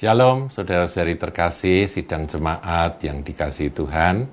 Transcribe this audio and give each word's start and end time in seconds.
Shalom, 0.00 0.48
saudara-saudari 0.48 1.20
terkasih, 1.20 1.84
sidang 1.84 2.24
jemaat 2.24 3.04
yang 3.04 3.20
dikasih 3.20 3.68
Tuhan. 3.68 4.32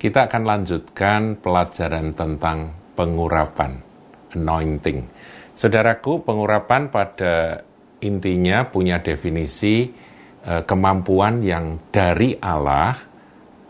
Kita 0.00 0.24
akan 0.24 0.42
lanjutkan 0.48 1.44
pelajaran 1.44 2.16
tentang 2.16 2.72
pengurapan, 2.96 3.84
anointing. 4.32 5.04
Saudaraku, 5.52 6.24
pengurapan 6.24 6.88
pada 6.88 7.60
intinya 8.00 8.64
punya 8.64 9.04
definisi 9.04 9.92
eh, 10.40 10.64
kemampuan 10.64 11.44
yang 11.44 11.92
dari 11.92 12.40
Allah 12.40 12.96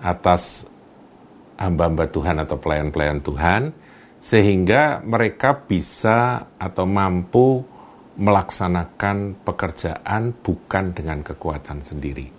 atas 0.06 0.62
hamba-hamba 1.58 2.14
Tuhan 2.14 2.46
atau 2.46 2.62
pelayan-pelayan 2.62 3.18
Tuhan, 3.26 3.74
sehingga 4.22 5.02
mereka 5.02 5.66
bisa 5.66 6.46
atau 6.62 6.86
mampu 6.86 7.73
melaksanakan 8.14 9.42
pekerjaan 9.42 10.30
bukan 10.38 10.94
dengan 10.94 11.22
kekuatan 11.26 11.82
sendiri, 11.82 12.30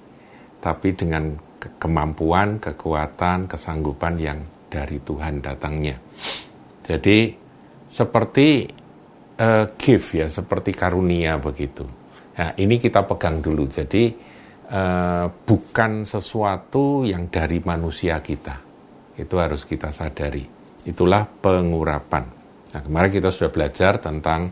tapi 0.63 0.95
dengan 0.95 1.35
kemampuan, 1.59 2.61
kekuatan, 2.61 3.49
kesanggupan 3.49 4.15
yang 4.15 4.39
dari 4.71 5.01
Tuhan 5.03 5.43
datangnya. 5.43 5.97
Jadi 6.85 7.33
seperti 7.89 8.67
uh, 9.39 9.65
gift 9.75 10.15
ya, 10.15 10.27
seperti 10.29 10.71
karunia 10.75 11.39
begitu. 11.41 11.83
Nah, 12.35 12.51
ini 12.59 12.75
kita 12.75 13.07
pegang 13.07 13.39
dulu. 13.39 13.65
Jadi 13.65 14.11
uh, 14.71 15.25
bukan 15.31 16.03
sesuatu 16.03 17.07
yang 17.07 17.31
dari 17.31 17.63
manusia 17.63 18.19
kita. 18.19 18.59
Itu 19.15 19.39
harus 19.39 19.63
kita 19.63 19.95
sadari. 19.95 20.43
Itulah 20.85 21.23
pengurapan. 21.25 22.25
Nah, 22.75 22.81
kemarin 22.83 23.11
kita 23.11 23.31
sudah 23.31 23.49
belajar 23.49 23.97
tentang 23.97 24.51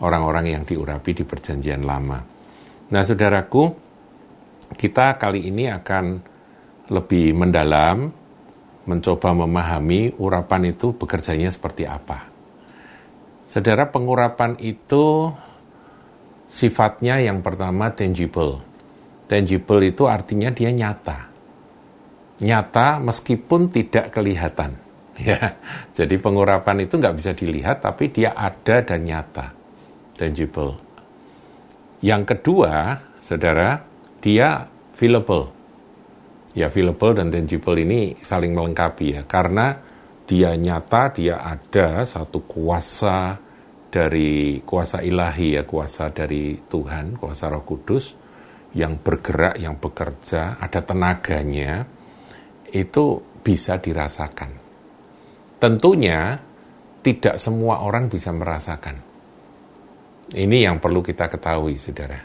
orang-orang 0.00 0.56
yang 0.56 0.62
diurapi 0.64 1.12
di 1.12 1.24
perjanjian 1.24 1.84
lama. 1.84 2.18
Nah, 2.90 3.02
saudaraku, 3.04 3.62
kita 4.74 5.20
kali 5.20 5.46
ini 5.46 5.68
akan 5.68 6.04
lebih 6.90 7.36
mendalam 7.36 8.10
mencoba 8.88 9.30
memahami 9.36 10.18
urapan 10.18 10.74
itu 10.74 10.96
bekerjanya 10.96 11.52
seperti 11.52 11.86
apa. 11.86 12.26
Saudara, 13.46 13.86
pengurapan 13.86 14.58
itu 14.58 15.30
sifatnya 16.50 17.22
yang 17.22 17.44
pertama 17.44 17.92
tangible. 17.94 18.62
Tangible 19.30 19.82
itu 19.86 20.10
artinya 20.10 20.50
dia 20.50 20.74
nyata. 20.74 21.30
Nyata 22.42 22.98
meskipun 22.98 23.70
tidak 23.70 24.10
kelihatan. 24.10 24.72
Ya, 25.20 25.60
jadi 25.92 26.16
pengurapan 26.16 26.88
itu 26.88 26.96
nggak 26.96 27.12
bisa 27.20 27.36
dilihat, 27.36 27.84
tapi 27.84 28.08
dia 28.08 28.32
ada 28.32 28.80
dan 28.80 29.04
nyata 29.04 29.59
tangible. 30.20 30.76
Yang 32.04 32.36
kedua, 32.36 33.00
saudara, 33.24 33.80
dia 34.20 34.68
feelable. 34.92 35.48
Ya, 36.52 36.68
feelable 36.68 37.16
dan 37.16 37.32
tangible 37.32 37.80
ini 37.80 38.20
saling 38.20 38.52
melengkapi 38.52 39.16
ya, 39.16 39.22
karena 39.24 39.80
dia 40.28 40.52
nyata, 40.52 41.16
dia 41.16 41.40
ada 41.40 42.04
satu 42.04 42.44
kuasa 42.44 43.40
dari 43.88 44.60
kuasa 44.62 45.00
ilahi 45.00 45.56
ya, 45.56 45.62
kuasa 45.64 46.12
dari 46.12 46.60
Tuhan, 46.60 47.16
kuasa 47.16 47.48
Roh 47.48 47.64
Kudus 47.64 48.14
yang 48.76 49.02
bergerak, 49.02 49.58
yang 49.58 49.80
bekerja, 49.82 50.60
ada 50.60 50.80
tenaganya, 50.84 51.82
itu 52.70 53.18
bisa 53.42 53.82
dirasakan. 53.82 54.50
Tentunya 55.58 56.38
tidak 57.02 57.36
semua 57.42 57.82
orang 57.82 58.06
bisa 58.06 58.30
merasakan. 58.30 59.09
Ini 60.30 60.70
yang 60.70 60.78
perlu 60.78 61.02
kita 61.02 61.26
ketahui, 61.26 61.74
saudara. 61.74 62.22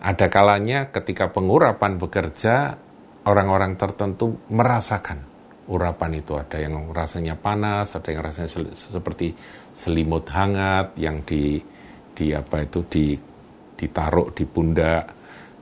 Ada 0.00 0.28
kalanya 0.28 0.92
ketika 0.92 1.32
pengurapan 1.32 1.96
bekerja, 1.96 2.76
orang-orang 3.24 3.80
tertentu 3.80 4.36
merasakan 4.52 5.24
urapan 5.72 6.20
itu. 6.20 6.36
Ada 6.36 6.60
yang 6.60 6.92
rasanya 6.92 7.36
panas, 7.36 7.96
ada 7.96 8.12
yang 8.12 8.20
rasanya 8.20 8.50
sel 8.52 8.68
seperti 8.76 9.32
selimut 9.72 10.28
hangat 10.28 10.96
yang 11.00 11.24
di, 11.24 11.60
di 12.12 12.32
apa 12.36 12.64
itu 12.64 12.84
di, 12.84 13.16
ditaruh 13.76 14.32
di 14.36 14.44
pundak. 14.44 15.04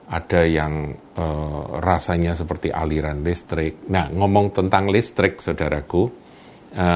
Ada 0.08 0.41
yang 0.48 0.88
e, 1.14 1.26
rasanya 1.78 2.32
seperti 2.32 2.72
aliran 2.72 3.20
listrik. 3.20 3.87
Nah, 3.92 4.08
ngomong 4.08 4.56
tentang 4.56 4.88
listrik, 4.88 5.37
saudaraku, 5.38 6.08
e, 6.72 6.87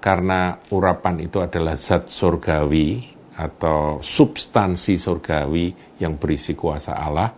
karena 0.00 0.56
urapan 0.72 1.20
itu 1.20 1.44
adalah 1.44 1.76
zat 1.76 2.08
surgawi, 2.08 3.17
atau 3.38 4.02
substansi 4.02 4.98
surgawi 4.98 5.70
yang 6.02 6.18
berisi 6.18 6.58
kuasa 6.58 6.98
Allah, 6.98 7.30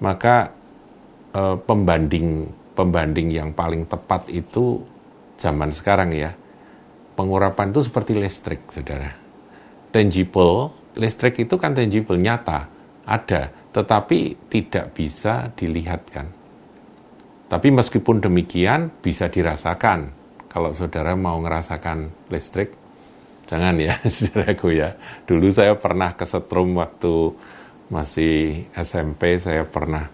maka 0.00 0.36
eh, 1.36 1.56
pembanding 1.60 2.48
pembanding 2.80 3.28
yang 3.28 3.52
paling 3.52 3.84
tepat 3.84 4.32
itu 4.32 4.80
zaman 5.36 5.68
sekarang 5.68 6.16
ya. 6.16 6.32
Pengurapan 7.12 7.68
itu 7.68 7.84
seperti 7.84 8.16
listrik, 8.16 8.64
Saudara. 8.72 9.12
Tangible, 9.92 10.72
listrik 10.96 11.44
itu 11.44 11.60
kan 11.60 11.76
tangible, 11.76 12.16
nyata, 12.16 12.64
ada, 13.04 13.52
tetapi 13.74 14.48
tidak 14.48 14.96
bisa 14.96 15.52
dilihatkan. 15.52 16.26
Tapi 17.50 17.68
meskipun 17.74 18.22
demikian 18.22 19.02
bisa 19.02 19.26
dirasakan. 19.26 20.16
Kalau 20.46 20.70
saudara 20.74 21.18
mau 21.18 21.38
ngerasakan 21.42 22.30
listrik, 22.30 22.74
Jangan 23.50 23.74
ya, 23.82 23.98
saudaraku 24.14 24.78
ya. 24.78 24.94
Dulu 25.26 25.50
saya 25.50 25.74
pernah 25.74 26.14
kesetrum 26.14 26.78
waktu 26.78 27.34
masih 27.90 28.70
SMP, 28.78 29.42
saya 29.42 29.66
pernah 29.66 30.06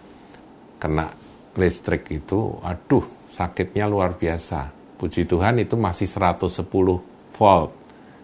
kena 0.81 1.13
listrik 1.61 2.09
itu, 2.09 2.57
aduh 2.65 3.05
sakitnya 3.29 3.85
luar 3.85 4.17
biasa. 4.17 4.73
Puji 4.97 5.29
Tuhan 5.29 5.61
itu 5.61 5.77
masih 5.77 6.09
110 6.09 6.65
volt. 7.37 7.73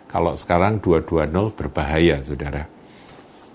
Kalau 0.08 0.32
sekarang 0.32 0.80
220 0.80 1.52
berbahaya, 1.52 2.16
saudara. 2.24 2.64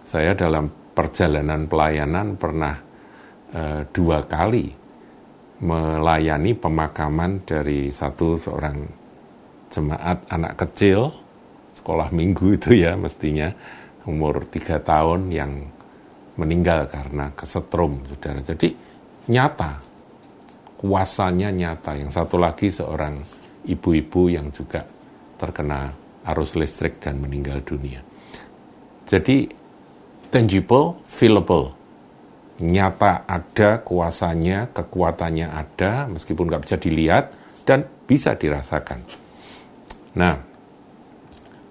Saya 0.06 0.38
dalam 0.38 0.70
perjalanan 0.94 1.66
pelayanan 1.66 2.38
pernah 2.38 2.78
e, 3.54 3.86
dua 3.94 4.26
kali 4.26 4.66
melayani 5.62 6.54
pemakaman 6.58 7.42
dari 7.46 7.90
satu 7.90 8.38
seorang 8.38 8.78
jemaat 9.70 10.26
anak 10.30 10.54
kecil 10.58 11.27
sekolah 11.78 12.10
minggu 12.10 12.52
itu 12.58 12.74
ya 12.74 12.98
mestinya 12.98 13.54
umur 14.08 14.48
tiga 14.50 14.80
tahun 14.82 15.30
yang 15.30 15.52
meninggal 16.38 16.86
karena 16.88 17.34
kesetrum, 17.34 18.06
saudara. 18.08 18.40
Jadi 18.46 18.72
nyata, 19.34 19.82
kuasanya 20.78 21.50
nyata. 21.50 21.98
Yang 21.98 22.12
satu 22.14 22.38
lagi 22.38 22.70
seorang 22.70 23.20
ibu-ibu 23.68 24.32
yang 24.32 24.54
juga 24.54 24.86
terkena 25.36 25.92
arus 26.30 26.56
listrik 26.56 27.02
dan 27.02 27.20
meninggal 27.20 27.60
dunia. 27.66 28.00
Jadi 29.08 29.50
tangible, 30.30 31.02
feelable, 31.10 31.74
nyata 32.62 33.26
ada 33.26 33.82
kuasanya, 33.82 34.70
kekuatannya 34.72 35.48
ada, 35.48 36.06
meskipun 36.12 36.48
nggak 36.48 36.64
bisa 36.64 36.78
dilihat 36.78 37.26
dan 37.64 37.88
bisa 38.08 38.36
dirasakan. 38.36 39.04
Nah, 40.18 40.47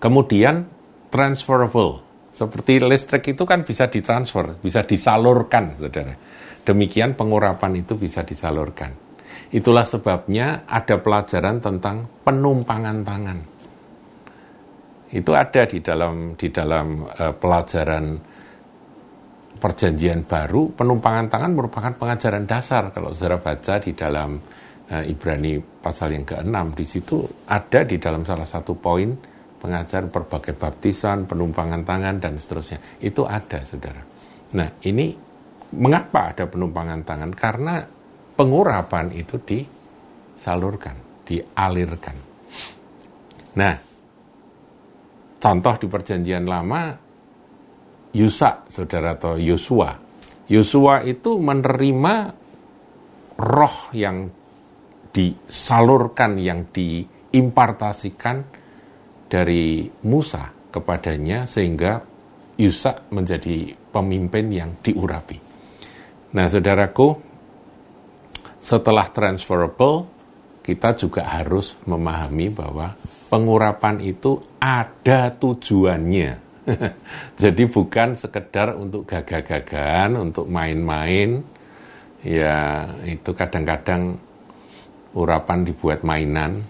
Kemudian 0.06 0.62
transferable. 1.10 1.98
Seperti 2.30 2.78
listrik 2.78 3.34
itu 3.34 3.42
kan 3.42 3.66
bisa 3.66 3.90
ditransfer, 3.90 4.54
bisa 4.62 4.86
disalurkan, 4.86 5.74
saudara. 5.82 6.14
Demikian 6.62 7.18
pengurapan 7.18 7.82
itu 7.82 7.98
bisa 7.98 8.22
disalurkan. 8.22 8.94
Itulah 9.50 9.82
sebabnya 9.82 10.62
ada 10.62 11.02
pelajaran 11.02 11.58
tentang 11.58 12.06
penumpangan 12.22 13.02
tangan. 13.02 13.38
Itu 15.10 15.34
ada 15.34 15.66
di 15.66 15.82
dalam 15.82 16.38
di 16.38 16.54
dalam 16.54 17.02
uh, 17.02 17.34
pelajaran 17.34 18.04
perjanjian 19.58 20.22
baru. 20.22 20.70
Penumpangan 20.70 21.26
tangan 21.26 21.50
merupakan 21.50 21.90
pengajaran 21.98 22.46
dasar 22.46 22.94
kalau 22.94 23.10
saudara 23.10 23.42
baca 23.42 23.82
di 23.82 23.90
dalam 23.90 24.38
uh, 24.86 25.02
Ibrani 25.02 25.58
pasal 25.82 26.14
yang 26.14 26.22
ke-6 26.22 26.54
di 26.78 26.86
situ 26.86 27.26
ada 27.50 27.82
di 27.82 27.98
dalam 27.98 28.22
salah 28.22 28.46
satu 28.46 28.78
poin 28.78 29.34
pengajar 29.66 30.06
berbagai 30.06 30.54
baptisan, 30.54 31.26
penumpangan 31.26 31.82
tangan, 31.82 32.22
dan 32.22 32.38
seterusnya. 32.38 32.78
Itu 33.02 33.26
ada, 33.26 33.66
saudara. 33.66 33.98
Nah, 34.54 34.70
ini 34.86 35.10
mengapa 35.74 36.30
ada 36.30 36.46
penumpangan 36.46 37.02
tangan? 37.02 37.34
Karena 37.34 37.82
pengurapan 38.38 39.10
itu 39.10 39.42
disalurkan, 39.42 41.26
dialirkan. 41.26 42.14
Nah, 43.58 43.74
contoh 45.42 45.74
di 45.82 45.86
perjanjian 45.90 46.46
lama, 46.46 46.94
Yusa, 48.14 48.70
saudara, 48.70 49.18
atau 49.18 49.34
Yosua. 49.34 49.98
Yosua 50.46 51.02
itu 51.02 51.42
menerima 51.42 52.14
roh 53.34 53.76
yang 53.90 54.30
disalurkan, 55.10 56.38
yang 56.38 56.70
diimpartasikan 56.70 58.55
dari 59.26 59.86
Musa 60.06 60.50
kepadanya 60.70 61.48
sehingga 61.48 62.02
Yusak 62.56 63.12
menjadi 63.12 63.76
pemimpin 63.92 64.48
yang 64.48 64.70
diurapi. 64.80 65.36
Nah, 66.32 66.48
saudaraku, 66.48 67.20
setelah 68.56 69.12
transferable, 69.12 70.08
kita 70.64 70.96
juga 70.96 71.28
harus 71.28 71.76
memahami 71.84 72.48
bahwa 72.50 72.96
pengurapan 73.28 74.00
itu 74.00 74.40
ada 74.56 75.30
tujuannya. 75.36 76.32
Jadi 77.42 77.62
bukan 77.70 78.18
sekedar 78.18 78.74
untuk 78.74 79.06
gagah-gagahan, 79.06 80.16
untuk 80.18 80.50
main-main. 80.50 81.44
Ya, 82.26 82.90
itu 83.06 83.30
kadang-kadang 83.30 84.18
urapan 85.16 85.64
dibuat 85.64 86.04
mainan. 86.04 86.60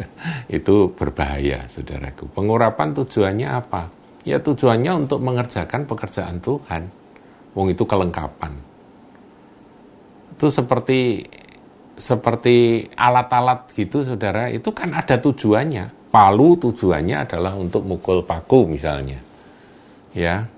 itu 0.48 0.90
berbahaya, 0.96 1.68
saudaraku. 1.68 2.32
Pengurapan 2.32 2.96
tujuannya 2.96 3.48
apa? 3.52 3.92
Ya 4.24 4.40
tujuannya 4.40 5.06
untuk 5.06 5.20
mengerjakan 5.20 5.84
pekerjaan 5.84 6.40
Tuhan. 6.40 6.88
Wong 7.52 7.76
itu 7.76 7.84
kelengkapan. 7.84 8.56
Itu 10.32 10.48
seperti 10.48 11.28
seperti 12.00 12.88
alat-alat 12.96 13.76
gitu 13.76 14.00
saudara, 14.00 14.48
itu 14.48 14.72
kan 14.72 14.96
ada 14.96 15.20
tujuannya. 15.20 16.08
Palu 16.08 16.56
tujuannya 16.56 17.28
adalah 17.28 17.54
untuk 17.54 17.84
mukul 17.84 18.24
paku 18.24 18.64
misalnya. 18.66 19.20
Ya. 20.16 20.48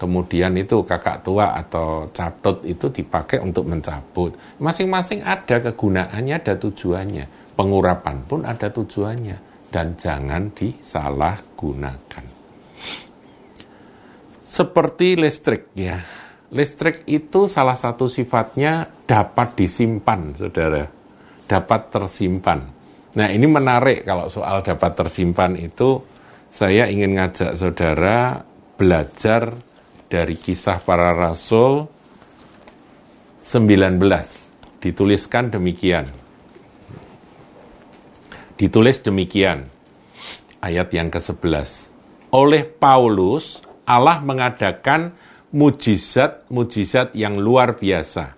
Kemudian 0.00 0.56
itu 0.56 0.80
kakak 0.80 1.20
tua 1.20 1.52
atau 1.60 2.08
catut 2.08 2.64
itu 2.64 2.88
dipakai 2.88 3.36
untuk 3.44 3.68
mencabut. 3.68 4.32
Masing-masing 4.56 5.20
ada 5.20 5.60
kegunaannya, 5.60 6.40
ada 6.40 6.56
tujuannya. 6.56 7.52
Pengurapan 7.52 8.24
pun 8.24 8.48
ada 8.48 8.72
tujuannya. 8.72 9.68
Dan 9.68 10.00
jangan 10.00 10.48
disalahgunakan. 10.56 12.24
Seperti 14.40 15.14
listrik 15.14 15.70
ya 15.78 16.00
Listrik 16.50 17.06
itu 17.06 17.46
salah 17.46 17.78
satu 17.78 18.10
sifatnya 18.10 18.90
dapat 19.06 19.54
disimpan, 19.54 20.34
saudara. 20.34 20.82
Dapat 21.46 21.80
tersimpan. 21.94 22.58
Nah 23.14 23.28
ini 23.30 23.46
menarik 23.46 24.02
kalau 24.02 24.26
soal 24.26 24.62
dapat 24.66 24.98
tersimpan 24.98 25.54
itu, 25.54 26.02
saya 26.50 26.90
ingin 26.90 27.14
ngajak 27.14 27.54
saudara 27.54 28.42
belajar 28.74 29.54
dari 30.10 30.34
kisah 30.34 30.82
para 30.82 31.14
rasul 31.14 31.86
19. 33.46 34.82
Dituliskan 34.82 35.54
demikian. 35.54 36.10
Ditulis 38.58 38.98
demikian. 39.00 39.70
Ayat 40.60 40.92
yang 40.92 41.08
ke-11. 41.08 41.88
Oleh 42.36 42.68
Paulus, 42.68 43.62
Allah 43.86 44.20
mengadakan 44.20 45.14
mujizat-mujizat 45.54 47.16
yang 47.16 47.40
luar 47.40 47.80
biasa. 47.80 48.36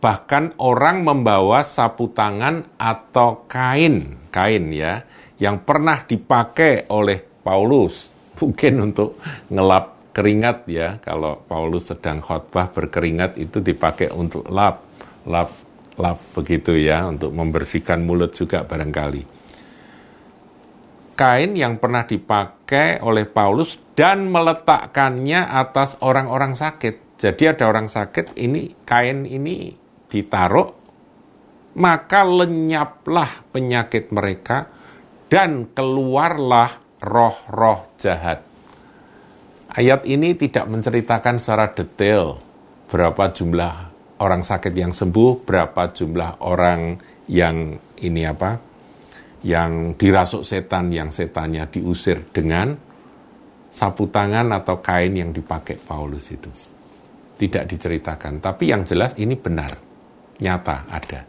Bahkan 0.00 0.56
orang 0.56 1.04
membawa 1.04 1.60
sapu 1.60 2.08
tangan 2.08 2.80
atau 2.80 3.44
kain, 3.44 4.24
kain 4.32 4.64
ya, 4.72 5.04
yang 5.36 5.60
pernah 5.60 6.08
dipakai 6.08 6.88
oleh 6.88 7.20
Paulus, 7.20 8.08
mungkin 8.40 8.88
untuk 8.88 9.20
ngelap 9.52 9.99
keringat 10.10 10.66
ya, 10.70 10.98
kalau 11.02 11.42
Paulus 11.46 11.90
sedang 11.90 12.22
khotbah 12.22 12.70
berkeringat 12.70 13.38
itu 13.38 13.62
dipakai 13.62 14.10
untuk 14.10 14.46
lap, 14.50 14.82
lap, 15.26 15.50
lap 15.98 16.18
begitu 16.34 16.74
ya, 16.74 17.06
untuk 17.06 17.30
membersihkan 17.34 18.02
mulut 18.02 18.34
juga 18.34 18.66
barangkali 18.66 19.40
kain 21.20 21.52
yang 21.52 21.76
pernah 21.76 22.08
dipakai 22.08 23.04
oleh 23.04 23.28
Paulus 23.28 23.76
dan 23.92 24.32
meletakkannya 24.32 25.52
atas 25.52 26.00
orang-orang 26.00 26.56
sakit. 26.56 27.20
Jadi 27.20 27.44
ada 27.44 27.68
orang 27.68 27.92
sakit, 27.92 28.40
ini 28.40 28.72
kain 28.88 29.28
ini 29.28 29.76
ditaruh, 30.08 30.68
maka 31.76 32.24
lenyaplah 32.24 33.52
penyakit 33.52 34.08
mereka 34.16 34.72
dan 35.28 35.68
keluarlah 35.76 36.80
roh-roh 37.04 37.92
jahat. 38.00 38.49
Ayat 39.70 40.02
ini 40.02 40.34
tidak 40.34 40.66
menceritakan 40.66 41.38
secara 41.38 41.70
detail 41.70 42.42
berapa 42.90 43.30
jumlah 43.30 43.74
orang 44.18 44.42
sakit 44.42 44.74
yang 44.74 44.90
sembuh, 44.90 45.46
berapa 45.46 45.94
jumlah 45.94 46.42
orang 46.42 46.98
yang 47.30 47.78
ini 48.02 48.26
apa 48.26 48.58
yang 49.46 49.94
dirasuk 49.94 50.42
setan 50.42 50.90
yang 50.90 51.14
setannya 51.14 51.70
diusir 51.70 52.26
dengan 52.34 52.74
sapu 53.70 54.10
tangan 54.10 54.50
atau 54.58 54.82
kain 54.82 55.14
yang 55.14 55.30
dipakai 55.30 55.78
Paulus 55.78 56.34
itu. 56.34 56.50
Tidak 57.38 57.64
diceritakan, 57.64 58.42
tapi 58.42 58.74
yang 58.74 58.82
jelas 58.82 59.14
ini 59.22 59.38
benar, 59.38 59.70
nyata 60.42 60.90
ada. 60.90 61.22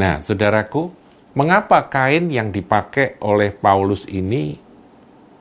Nah, 0.00 0.24
saudaraku, 0.24 0.90
mengapa 1.36 1.92
kain 1.92 2.32
yang 2.32 2.48
dipakai 2.48 3.20
oleh 3.20 3.52
Paulus 3.52 4.08
ini 4.08 4.56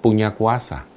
punya 0.04 0.36
kuasa? 0.36 0.89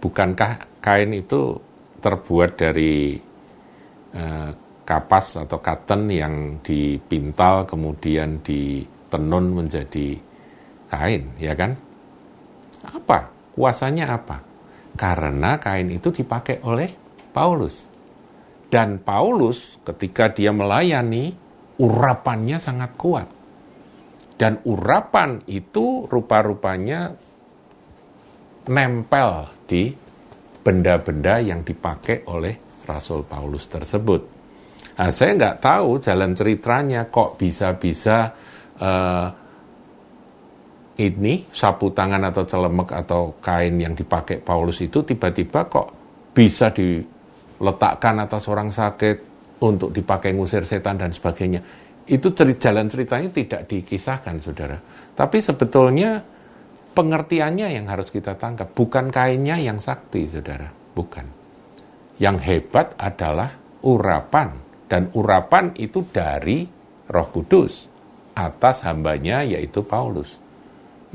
Bukankah 0.00 0.80
kain 0.80 1.12
itu 1.12 1.60
terbuat 2.00 2.56
dari 2.56 3.20
eh, 4.16 4.50
kapas 4.88 5.44
atau 5.44 5.60
cotton 5.60 6.10
yang 6.10 6.58
dipintal 6.64 7.68
kemudian 7.68 8.42
di 8.42 8.82
tenun 9.12 9.54
menjadi 9.54 10.18
kain, 10.90 11.30
ya 11.38 11.54
kan? 11.54 11.76
Apa? 12.82 13.30
Kuasanya 13.54 14.16
apa? 14.16 14.42
Karena 14.96 15.60
kain 15.62 15.92
itu 15.92 16.10
dipakai 16.10 16.64
oleh 16.66 16.90
Paulus. 17.30 17.86
Dan 18.70 19.02
Paulus 19.02 19.78
ketika 19.86 20.30
dia 20.30 20.50
melayani, 20.50 21.34
urapannya 21.78 22.58
sangat 22.58 22.94
kuat. 22.98 23.28
Dan 24.40 24.58
urapan 24.64 25.44
itu 25.46 26.08
rupa-rupanya 26.08 27.12
nempel 28.70 29.52
di 29.70 29.94
benda-benda 30.60 31.38
yang 31.38 31.62
dipakai 31.62 32.26
oleh 32.26 32.82
Rasul 32.82 33.22
Paulus 33.22 33.70
tersebut. 33.70 34.22
Nah, 34.98 35.10
saya 35.14 35.38
nggak 35.38 35.56
tahu 35.62 36.02
jalan 36.02 36.34
ceritanya 36.34 37.06
kok 37.06 37.38
bisa-bisa 37.38 38.34
uh, 38.82 39.28
ini 41.00 41.48
sapu 41.48 41.94
tangan 41.94 42.28
atau 42.28 42.44
celemek 42.44 42.92
atau 42.92 43.38
kain 43.40 43.80
yang 43.80 43.96
dipakai 43.96 44.42
Paulus 44.42 44.84
itu 44.84 45.00
tiba-tiba 45.00 45.64
kok 45.64 45.88
bisa 46.36 46.68
diletakkan 46.68 48.20
atas 48.20 48.44
orang 48.52 48.68
sakit 48.68 49.16
untuk 49.64 49.94
dipakai 49.94 50.36
ngusir 50.36 50.66
setan 50.68 51.00
dan 51.00 51.14
sebagainya. 51.14 51.64
Itu 52.04 52.34
jalan 52.34 52.90
ceritanya 52.90 53.30
tidak 53.30 53.70
dikisahkan, 53.70 54.36
saudara. 54.42 54.76
Tapi 55.14 55.38
sebetulnya 55.38 56.20
pengertiannya 57.00 57.72
yang 57.72 57.88
harus 57.88 58.12
kita 58.12 58.36
tangkap. 58.36 58.76
Bukan 58.76 59.08
kainnya 59.08 59.56
yang 59.56 59.80
sakti, 59.80 60.28
saudara. 60.28 60.68
Bukan. 60.68 61.24
Yang 62.20 62.36
hebat 62.44 62.92
adalah 63.00 63.56
urapan. 63.80 64.68
Dan 64.84 65.08
urapan 65.16 65.72
itu 65.80 66.04
dari 66.04 66.68
roh 67.08 67.28
kudus 67.32 67.88
atas 68.36 68.84
hambanya 68.84 69.40
yaitu 69.40 69.80
Paulus. 69.80 70.36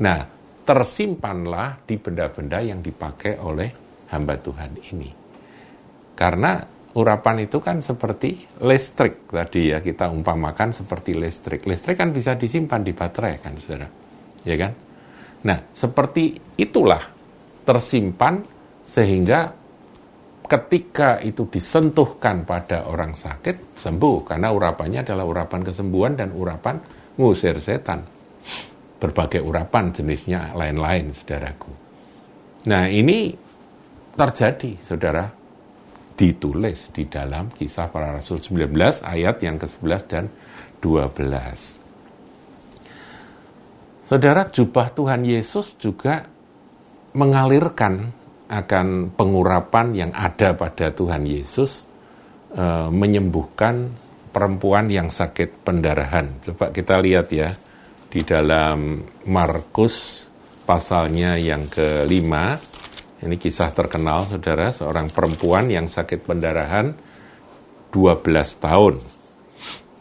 Nah, 0.02 0.26
tersimpanlah 0.66 1.86
di 1.86 1.94
benda-benda 2.00 2.58
yang 2.58 2.82
dipakai 2.82 3.38
oleh 3.38 3.70
hamba 4.10 4.34
Tuhan 4.40 4.72
ini. 4.90 5.10
Karena 6.16 6.58
urapan 6.96 7.44
itu 7.44 7.60
kan 7.60 7.84
seperti 7.84 8.48
listrik 8.64 9.28
tadi 9.28 9.76
ya 9.76 9.84
kita 9.84 10.08
umpamakan 10.08 10.72
seperti 10.72 11.12
listrik. 11.12 11.68
Listrik 11.68 12.00
kan 12.00 12.10
bisa 12.10 12.32
disimpan 12.34 12.80
di 12.80 12.96
baterai 12.96 13.36
kan 13.36 13.52
saudara, 13.60 13.88
ya 14.42 14.56
kan? 14.56 14.85
Nah 15.44 15.58
seperti 15.76 16.38
itulah 16.56 17.02
tersimpan 17.66 18.40
sehingga 18.86 19.52
ketika 20.46 21.18
itu 21.20 21.50
disentuhkan 21.50 22.46
pada 22.46 22.86
orang 22.86 23.18
sakit 23.18 23.74
sembuh 23.74 24.16
karena 24.22 24.54
urapannya 24.54 25.02
adalah 25.02 25.26
urapan 25.26 25.60
kesembuhan 25.66 26.14
dan 26.14 26.30
urapan 26.32 26.78
ngusir 27.18 27.58
setan. 27.58 28.06
Berbagai 28.96 29.44
urapan 29.44 29.92
jenisnya 29.92 30.56
lain-lain, 30.56 31.12
saudaraku. 31.12 31.68
Nah 32.64 32.88
ini 32.88 33.36
terjadi, 34.16 34.72
saudara, 34.80 35.28
ditulis 36.16 36.88
di 36.96 37.04
dalam 37.04 37.52
kisah 37.52 37.92
para 37.92 38.16
rasul 38.16 38.40
19 38.40 38.72
ayat 39.04 39.36
yang 39.44 39.60
ke-11 39.60 40.02
dan 40.08 40.24
12. 40.80 41.75
Saudara, 44.06 44.46
jubah 44.46 44.94
Tuhan 44.94 45.26
Yesus 45.26 45.74
juga 45.82 46.22
mengalirkan 47.18 48.14
akan 48.46 49.10
pengurapan 49.18 49.90
yang 49.98 50.12
ada 50.14 50.54
pada 50.54 50.94
Tuhan 50.94 51.26
Yesus 51.26 51.90
e, 52.54 52.86
menyembuhkan 52.86 53.90
perempuan 54.30 54.86
yang 54.86 55.10
sakit 55.10 55.66
pendarahan. 55.66 56.38
Coba 56.38 56.70
kita 56.70 57.02
lihat 57.02 57.34
ya 57.34 57.50
di 58.06 58.22
dalam 58.22 59.02
Markus 59.26 60.22
pasalnya 60.62 61.34
yang 61.34 61.66
kelima 61.66 62.54
Ini 63.16 63.40
kisah 63.40 63.72
terkenal, 63.72 64.28
saudara, 64.28 64.68
seorang 64.68 65.08
perempuan 65.08 65.72
yang 65.72 65.88
sakit 65.88 66.28
pendarahan 66.28 66.92
12 67.88 68.22
tahun. 68.60 69.00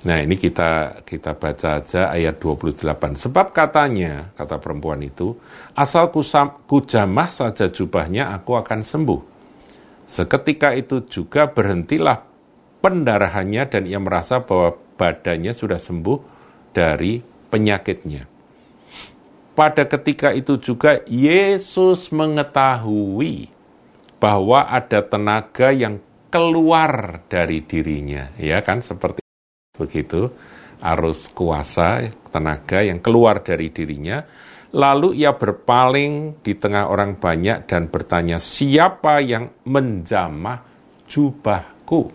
Nah 0.05 0.21
ini 0.21 0.37
kita 0.37 1.01
kita 1.01 1.33
baca 1.33 1.81
aja 1.81 2.13
ayat 2.13 2.37
28. 2.37 3.17
Sebab 3.17 3.49
katanya, 3.49 4.29
kata 4.37 4.61
perempuan 4.61 5.01
itu, 5.01 5.33
asal 5.73 6.13
kujamah 6.69 7.29
saja 7.33 7.73
jubahnya 7.73 8.29
aku 8.37 8.53
akan 8.53 8.85
sembuh. 8.85 9.21
Seketika 10.05 10.77
itu 10.77 11.09
juga 11.09 11.49
berhentilah 11.49 12.21
pendarahannya 12.85 13.65
dan 13.65 13.89
ia 13.89 13.97
merasa 13.97 14.45
bahwa 14.45 14.77
badannya 14.77 15.57
sudah 15.57 15.81
sembuh 15.81 16.19
dari 16.69 17.25
penyakitnya. 17.49 18.29
Pada 19.57 19.89
ketika 19.89 20.29
itu 20.37 20.61
juga 20.61 21.01
Yesus 21.09 22.13
mengetahui 22.13 23.49
bahwa 24.21 24.69
ada 24.69 25.01
tenaga 25.01 25.73
yang 25.73 25.97
keluar 26.29 27.25
dari 27.25 27.65
dirinya, 27.65 28.29
ya 28.37 28.61
kan 28.61 28.85
seperti 28.85 29.24
begitu 29.75 30.31
arus 30.85 31.31
kuasa 31.31 32.05
tenaga 32.29 32.83
yang 32.83 32.99
keluar 32.99 33.41
dari 33.41 33.71
dirinya. 33.71 34.21
Lalu 34.75 35.23
ia 35.23 35.31
berpaling 35.31 36.43
di 36.43 36.53
tengah 36.59 36.91
orang 36.91 37.15
banyak 37.15 37.63
dan 37.63 37.87
bertanya, 37.87 38.43
siapa 38.43 39.23
yang 39.23 39.63
menjamah 39.63 40.59
jubahku? 41.07 42.11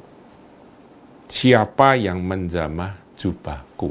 Siapa 1.25 1.97
yang 1.97 2.21
menjamah 2.21 3.17
jubahku? 3.17 3.91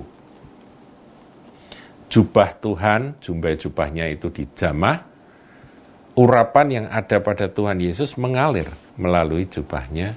Jubah 2.14 2.50
Tuhan, 2.62 3.18
jubah-jubahnya 3.18 4.06
itu 4.14 4.30
dijamah, 4.30 4.98
urapan 6.14 6.68
yang 6.70 6.86
ada 6.94 7.18
pada 7.26 7.50
Tuhan 7.50 7.82
Yesus 7.82 8.22
mengalir 8.22 8.70
melalui 9.02 9.50
jubahnya 9.50 10.14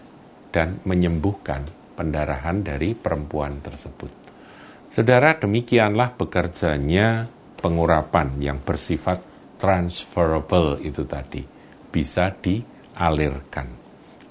dan 0.52 0.76
menyembuhkan 0.85 1.82
pendarahan 2.02 2.66
dari 2.66 2.99
perempuan 2.99 3.62
tersebut. 3.62 4.11
Saudara, 4.90 5.38
demikianlah 5.38 6.18
bekerjanya 6.18 7.30
pengurapan 7.62 8.35
yang 8.42 8.59
bersifat 8.59 9.23
transferable 9.54 10.82
itu 10.82 11.06
tadi. 11.06 11.47
Bisa 11.87 12.35
dialirkan. 12.35 13.71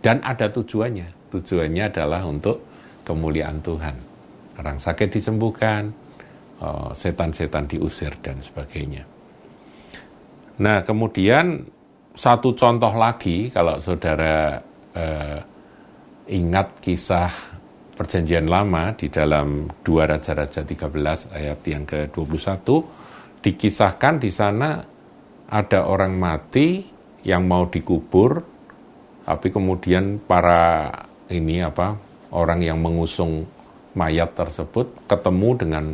Dan 0.03 0.19
ada 0.19 0.51
tujuannya. 0.51 1.31
Tujuannya 1.31 1.83
adalah 1.87 2.27
untuk 2.27 2.59
kemuliaan 3.07 3.63
Tuhan. 3.63 3.95
Orang 4.59 4.77
sakit 4.77 5.07
disembuhkan, 5.07 5.87
oh, 6.59 6.91
setan-setan 6.91 7.71
diusir, 7.71 8.11
dan 8.19 8.43
sebagainya. 8.43 9.07
Nah, 10.59 10.83
kemudian 10.83 11.63
satu 12.11 12.51
contoh 12.53 12.91
lagi 12.91 13.47
kalau 13.47 13.79
saudara 13.79 14.59
eh, 14.91 15.39
ingat 16.31 16.77
kisah 16.83 17.60
perjanjian 18.01 18.49
lama 18.49 18.97
di 18.97 19.13
dalam 19.13 19.69
dua 19.85 20.09
Raja-Raja 20.09 20.65
13 20.65 21.37
ayat 21.37 21.61
yang 21.69 21.85
ke-21 21.85 22.65
dikisahkan 23.45 24.17
di 24.17 24.33
sana 24.33 24.81
ada 25.45 25.85
orang 25.85 26.17
mati 26.17 26.81
yang 27.21 27.45
mau 27.45 27.69
dikubur 27.69 28.41
tapi 29.21 29.53
kemudian 29.53 30.17
para 30.17 30.89
ini 31.29 31.61
apa 31.61 31.93
orang 32.33 32.65
yang 32.65 32.81
mengusung 32.81 33.45
mayat 33.93 34.33
tersebut 34.33 35.05
ketemu 35.05 35.49
dengan 35.61 35.85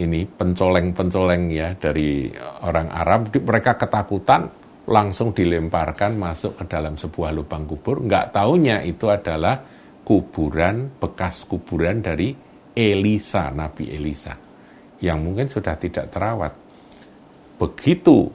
ini 0.00 0.24
pencoleng-pencoleng 0.24 1.52
ya 1.52 1.76
dari 1.76 2.32
orang 2.64 2.88
Arab 2.96 3.28
mereka 3.28 3.76
ketakutan 3.76 4.48
langsung 4.88 5.36
dilemparkan 5.36 6.16
masuk 6.16 6.56
ke 6.56 6.64
dalam 6.64 6.96
sebuah 6.96 7.30
lubang 7.36 7.68
kubur. 7.68 8.00
Nggak 8.06 8.32
taunya 8.32 8.80
itu 8.82 9.10
adalah 9.10 9.60
kuburan, 10.04 10.90
bekas 10.98 11.46
kuburan 11.46 12.02
dari 12.02 12.34
Elisa, 12.74 13.50
Nabi 13.52 13.92
Elisa. 13.92 14.34
Yang 15.00 15.18
mungkin 15.20 15.46
sudah 15.48 15.74
tidak 15.80 16.12
terawat. 16.12 16.52
Begitu 17.60 18.28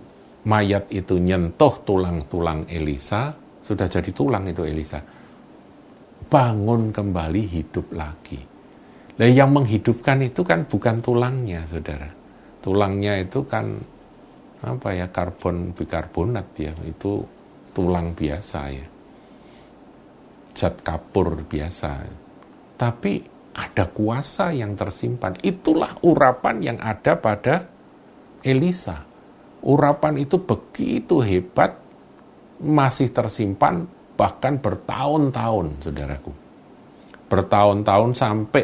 mayat 0.46 0.90
itu 0.94 1.18
nyentuh 1.18 1.82
tulang-tulang 1.86 2.70
Elisa, 2.70 3.34
sudah 3.62 3.88
jadi 3.90 4.10
tulang 4.14 4.46
itu 4.46 4.62
Elisa. 4.66 5.02
Bangun 6.26 6.90
kembali 6.90 7.44
hidup 7.50 7.94
lagi. 7.94 8.42
Nah 9.16 9.30
yang 9.30 9.56
menghidupkan 9.56 10.22
itu 10.26 10.42
kan 10.42 10.68
bukan 10.68 11.00
tulangnya, 11.00 11.64
saudara. 11.70 12.10
Tulangnya 12.60 13.22
itu 13.22 13.46
kan 13.46 13.78
apa 14.66 14.90
ya 14.98 15.06
karbon 15.14 15.76
bikarbonat 15.78 16.48
ya 16.58 16.74
itu 16.90 17.22
tulang 17.76 18.18
biasa 18.18 18.60
ya 18.74 18.86
zat 20.56 20.82
kapur 20.82 21.44
biasa. 21.46 22.08
Tapi 22.76 23.14
ada 23.56 23.86
kuasa 23.92 24.56
yang 24.56 24.74
tersimpan. 24.74 25.40
Itulah 25.44 26.00
urapan 26.04 26.56
yang 26.64 26.78
ada 26.80 27.20
pada 27.20 27.68
Elisa. 28.42 29.04
Urapan 29.66 30.22
itu 30.22 30.40
begitu 30.40 31.20
hebat 31.20 31.76
masih 32.64 33.12
tersimpan 33.12 33.84
bahkan 34.16 34.56
bertahun-tahun 34.58 35.84
saudaraku. 35.84 36.32
Bertahun-tahun 37.28 38.12
sampai 38.16 38.64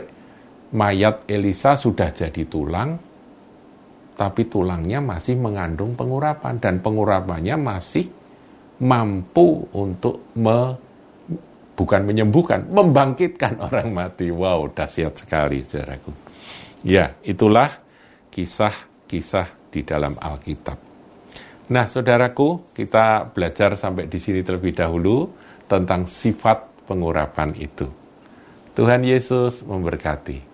mayat 0.72 1.28
Elisa 1.28 1.76
sudah 1.76 2.08
jadi 2.16 2.48
tulang 2.48 3.12
tapi 4.22 4.46
tulangnya 4.46 5.02
masih 5.02 5.34
mengandung 5.34 5.98
pengurapan 5.98 6.62
dan 6.62 6.78
pengurapannya 6.78 7.58
masih 7.58 8.06
mampu 8.86 9.66
untuk 9.74 10.30
me, 10.38 10.78
bukan 11.76 12.02
menyembuhkan, 12.04 12.68
membangkitkan 12.68 13.60
orang 13.72 13.92
mati. 13.92 14.30
Wow, 14.30 14.72
dahsyat 14.72 15.16
sekali, 15.16 15.64
saudaraku. 15.64 16.12
Ya, 16.82 17.16
itulah 17.22 17.70
kisah-kisah 18.34 19.72
di 19.72 19.86
dalam 19.86 20.18
Alkitab. 20.18 20.78
Nah, 21.72 21.88
saudaraku, 21.88 22.76
kita 22.76 23.32
belajar 23.32 23.80
sampai 23.80 24.12
di 24.12 24.20
sini 24.20 24.44
terlebih 24.44 24.76
dahulu 24.76 25.32
tentang 25.72 26.04
sifat 26.04 26.84
pengurapan 26.84 27.56
itu. 27.56 27.88
Tuhan 28.76 29.08
Yesus 29.08 29.64
memberkati. 29.64 30.51